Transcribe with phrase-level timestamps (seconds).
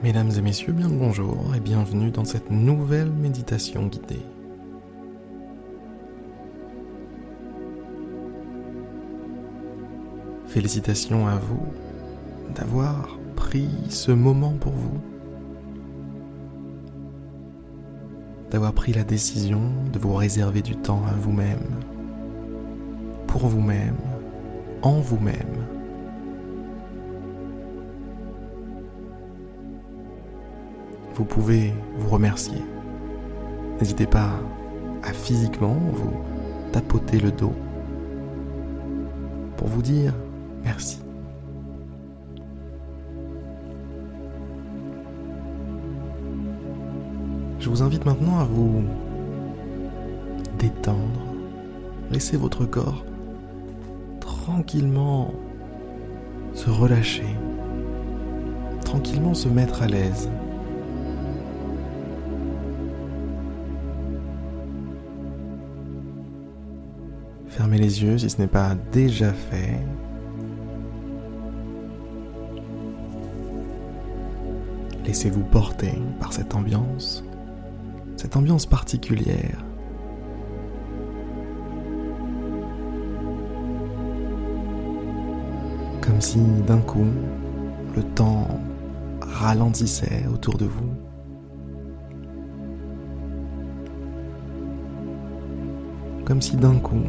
[0.00, 4.22] Mesdames et messieurs, bien le bonjour et bienvenue dans cette nouvelle méditation guidée.
[10.46, 11.66] Félicitations à vous
[12.54, 15.00] d'avoir pris ce moment pour vous,
[18.52, 21.80] d'avoir pris la décision de vous réserver du temps à vous-même,
[23.26, 23.96] pour vous-même,
[24.82, 25.67] en vous-même.
[31.18, 32.62] Vous pouvez vous remercier.
[33.80, 34.30] N'hésitez pas
[35.02, 36.12] à physiquement vous
[36.70, 37.52] tapoter le dos
[39.56, 40.14] pour vous dire
[40.62, 41.00] merci.
[47.58, 48.84] Je vous invite maintenant à vous
[50.60, 51.20] détendre.
[52.12, 53.04] Laissez votre corps
[54.20, 55.34] tranquillement
[56.54, 57.26] se relâcher,
[58.84, 60.30] tranquillement se mettre à l'aise.
[67.48, 69.80] Fermez les yeux si ce n'est pas déjà fait.
[75.04, 77.24] Laissez-vous porter par cette ambiance,
[78.16, 79.64] cette ambiance particulière.
[86.02, 87.06] Comme si d'un coup,
[87.96, 88.60] le temps
[89.20, 90.90] ralentissait autour de vous.
[96.26, 97.06] Comme si d'un coup,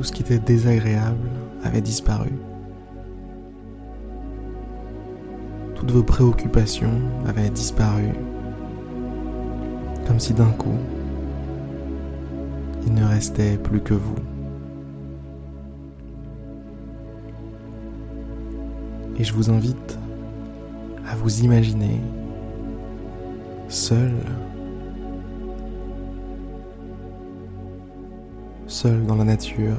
[0.00, 1.28] tout ce qui était désagréable
[1.62, 2.30] avait disparu.
[5.74, 8.08] Toutes vos préoccupations avaient disparu.
[10.06, 10.78] Comme si d'un coup,
[12.86, 14.14] il ne restait plus que vous.
[19.18, 19.98] Et je vous invite
[21.06, 22.00] à vous imaginer
[23.68, 24.14] seul,
[28.66, 29.76] seul dans la nature.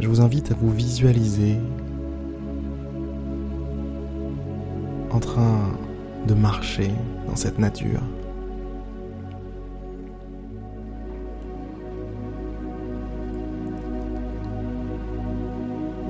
[0.00, 1.58] Je vous invite à vous visualiser
[5.10, 5.60] en train
[6.26, 6.90] de marcher
[7.28, 8.00] dans cette nature.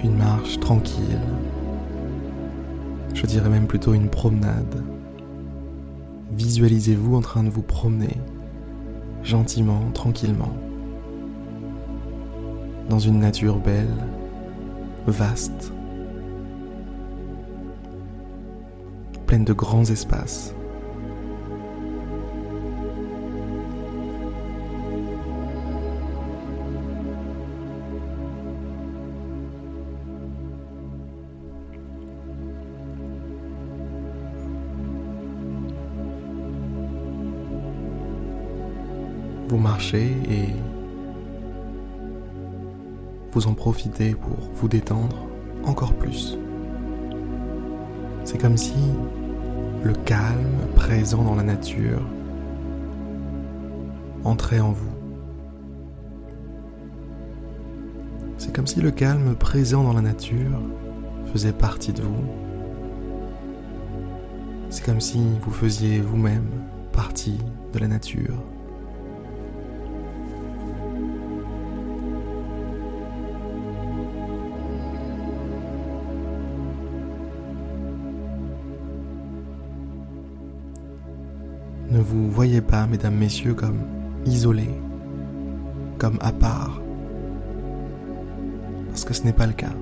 [0.04, 1.18] Une marche tranquille,
[3.12, 4.84] je dirais même plutôt une promenade.
[6.32, 8.16] Visualisez-vous en train de vous promener
[9.24, 10.52] gentiment, tranquillement,
[12.90, 13.86] dans une nature belle,
[15.06, 15.72] vaste,
[19.26, 20.52] pleine de grands espaces.
[39.48, 40.69] Vous marchez et
[43.32, 45.26] vous en profitez pour vous détendre
[45.64, 46.36] encore plus.
[48.24, 48.74] C'est comme si
[49.82, 52.02] le calme présent dans la nature
[54.24, 54.91] entrait en vous.
[58.36, 60.60] C'est comme si le calme présent dans la nature
[61.32, 62.24] faisait partie de vous.
[64.70, 66.48] C'est comme si vous faisiez vous-même
[66.92, 67.38] partie
[67.72, 68.34] de la nature.
[81.90, 83.80] Ne vous voyez pas, mesdames, messieurs, comme
[84.24, 84.70] isolés,
[85.98, 86.80] comme à part,
[88.88, 89.72] parce que ce n'est pas le cas.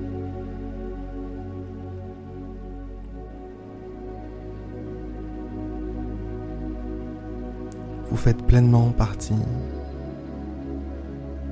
[8.11, 9.35] Vous faites pleinement partie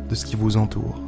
[0.09, 1.06] de ce qui vous entoure.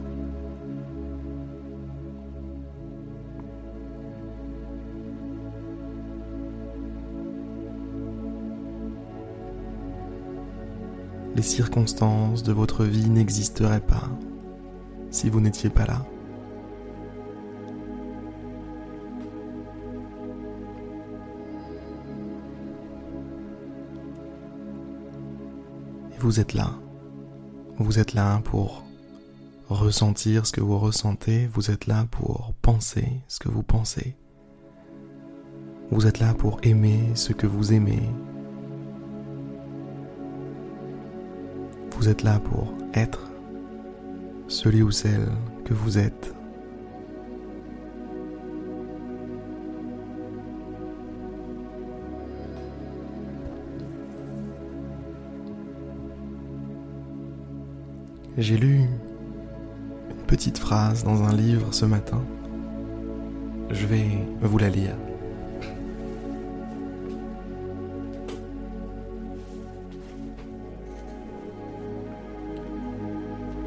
[11.39, 14.11] Les circonstances de votre vie n'existeraient pas
[15.13, 16.05] si vous n'étiez pas là.
[26.19, 26.73] Vous êtes là.
[27.77, 28.85] Vous êtes là pour
[29.69, 31.47] ressentir ce que vous ressentez.
[31.47, 34.17] Vous êtes là pour penser ce que vous pensez.
[35.93, 38.03] Vous êtes là pour aimer ce que vous aimez
[41.99, 43.29] Vous êtes là pour être
[44.47, 45.27] celui ou celle
[45.65, 46.33] que vous êtes.
[58.37, 58.77] J'ai lu
[60.11, 62.25] une petite phrase dans un livre ce matin.
[63.71, 64.07] Je vais
[64.41, 64.95] vous la lire.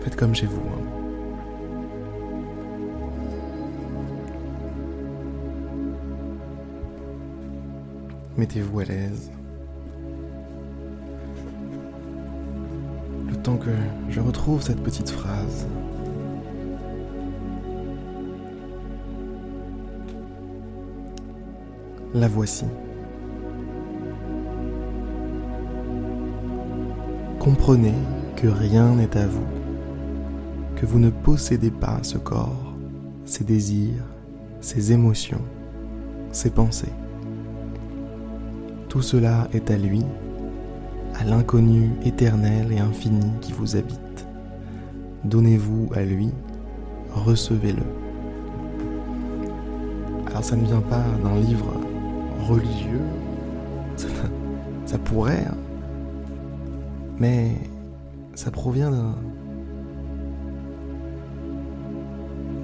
[0.01, 0.61] Faites comme chez vous.
[0.61, 0.81] Hein.
[8.37, 9.31] Mettez-vous à l'aise.
[13.43, 13.71] tant que
[14.09, 15.67] je retrouve cette petite phrase.
[22.13, 22.65] La voici.
[27.39, 27.93] Comprenez
[28.35, 29.45] que rien n'est à vous,
[30.81, 32.73] que vous ne possédez pas ce corps,
[33.23, 34.03] ses désirs,
[34.61, 35.43] ses émotions,
[36.31, 36.91] ses pensées.
[38.89, 40.03] Tout cela est à lui
[41.13, 44.25] à l'inconnu éternel et infini qui vous habite.
[45.23, 46.31] Donnez-vous à lui,
[47.13, 47.83] recevez-le.
[50.31, 51.75] Alors ça ne vient pas d'un livre
[52.49, 53.05] religieux,
[54.87, 55.57] ça, pourrait, hein.
[57.19, 57.51] mais
[58.33, 59.13] ça provient d'un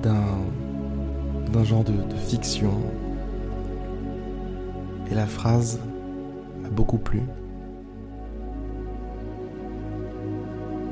[0.02, 1.94] d'un genre de
[2.28, 2.74] fiction.
[5.10, 5.80] Et la phrase
[6.62, 7.22] m'a beaucoup plu.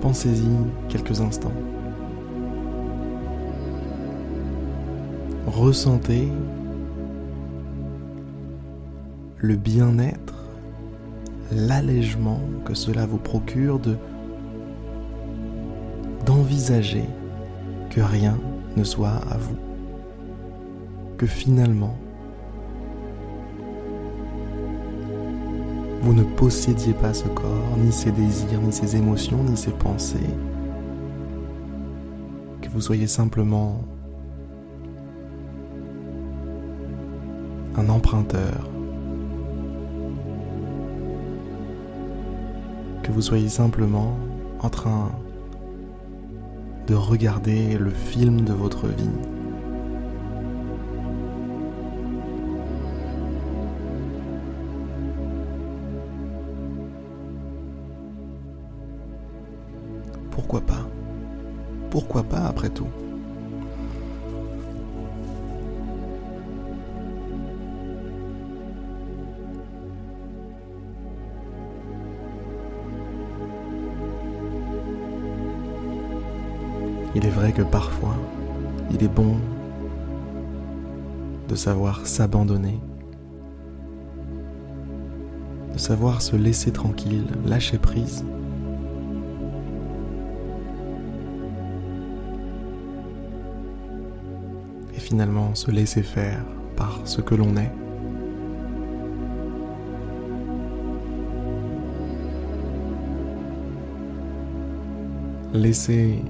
[0.01, 0.47] Pensez-y
[0.89, 1.51] quelques instants.
[5.47, 6.29] Ressentez
[9.37, 10.45] le bien-être,
[11.51, 13.95] l'allègement que cela vous procure de
[16.25, 17.05] d'envisager
[17.91, 18.37] que rien
[18.75, 19.57] ne soit à vous,
[21.17, 21.95] que finalement
[26.01, 30.19] vous ne possédiez pas ce corps, ni ses désirs, ni ses émotions, ni ses pensées,
[32.61, 33.81] que vous soyez simplement
[37.75, 38.69] un emprunteur,
[43.01, 44.15] que vous soyez simplement
[44.59, 45.11] en train
[46.87, 49.09] de regarder le film de votre vie.
[60.45, 60.87] pourquoi pas?
[61.89, 62.87] Pourquoi pas après tout?
[77.15, 78.15] Il est vrai que parfois,
[78.91, 79.37] il est bon
[81.47, 82.79] de savoir s'abandonner,
[85.73, 88.25] de savoir se laisser tranquille, lâcher prise.
[95.05, 96.43] finalement se laisser faire
[96.75, 97.71] par ce que l'on est.
[105.53, 106.21] Laisser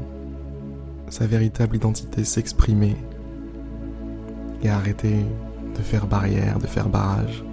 [1.10, 2.96] sa véritable identité s'exprimer
[4.64, 5.26] et arrêter
[5.76, 7.44] de faire barrière, de faire barrage.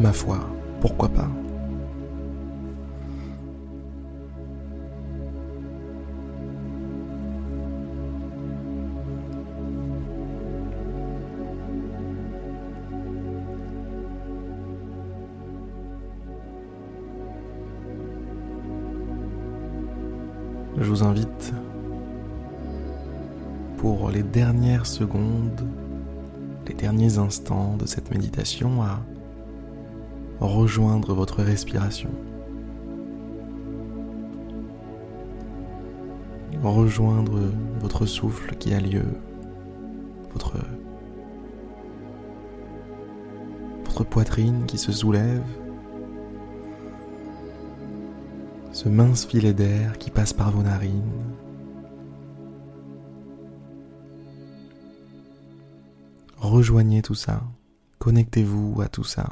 [0.00, 0.38] Ma foi,
[0.80, 1.28] pourquoi pas?
[20.86, 21.52] Je vous invite
[23.78, 25.66] pour les dernières secondes,
[26.68, 29.00] les derniers instants de cette méditation à
[30.38, 32.10] rejoindre votre respiration.
[36.62, 37.40] Rejoindre
[37.80, 39.06] votre souffle qui a lieu,
[40.34, 40.54] votre,
[44.08, 45.42] poitrine qui se soulève,
[48.86, 51.02] ce mince filet d'air qui passe par vos narines.
[56.36, 57.42] Rejoignez tout ça,
[57.98, 59.26] connectez-vous à tout ça.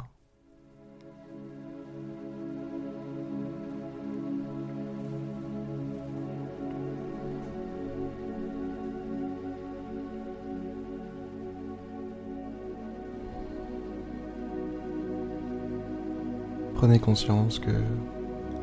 [16.73, 17.71] Prenez conscience que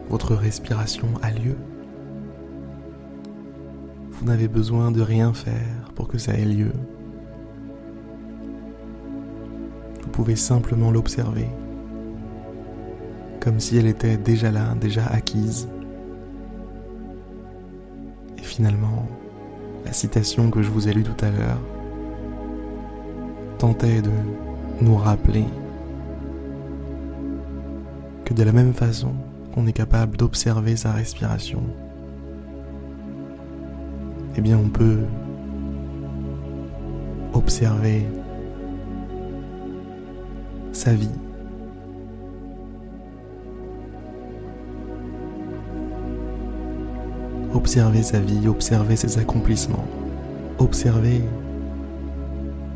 [0.09, 1.56] votre respiration a lieu.
[4.12, 6.73] Vous n'avez besoin de rien faire pour que ça ait lieu.
[10.02, 11.49] Vous pouvez simplement l'observer,
[13.40, 15.68] comme si elle était déjà là, déjà acquise.
[18.38, 19.09] Et finalement,
[19.85, 21.61] la citation que je vous ai lue tout à l'heure
[23.59, 24.11] tentait de
[24.80, 25.44] nous rappeler
[28.25, 29.14] que de la même façon
[29.52, 31.62] qu'on est capable d'observer sa respiration,
[34.37, 35.00] eh bien on peut
[37.35, 38.06] observer
[40.73, 41.09] sa vie.
[47.54, 49.87] Observer sa vie, observer ses accomplissements,
[50.59, 51.21] observer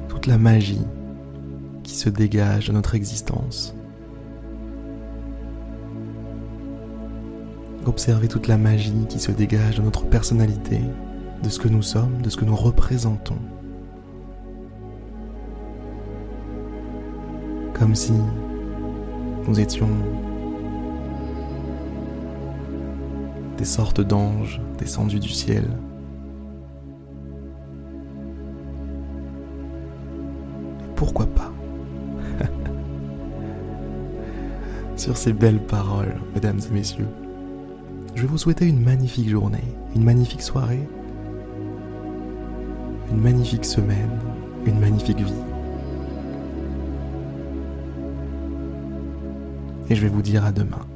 [0.08, 0.84] toute la magie
[1.82, 3.75] qui se dégage de notre existence.
[7.86, 10.80] Observer toute la magie qui se dégage de notre personnalité,
[11.42, 13.38] de ce que nous sommes, de ce que nous représentons.
[17.72, 18.12] Comme si
[19.46, 19.88] nous étions
[23.56, 25.66] des sortes d'anges descendus du ciel.
[30.96, 31.52] pourquoi pas
[34.96, 37.06] Sur ces belles paroles, mesdames et messieurs,
[38.16, 39.62] je vais vous souhaiter une magnifique journée,
[39.94, 40.88] une magnifique soirée,
[43.10, 44.08] une magnifique semaine,
[44.64, 45.32] une magnifique vie.
[49.90, 50.86] Et je vais vous dire à demain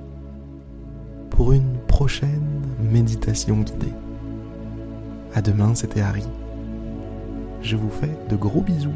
[1.28, 3.92] pour une prochaine méditation guidée.
[5.34, 6.24] À demain, c'était Harry.
[7.60, 8.94] Je vous fais de gros bisous.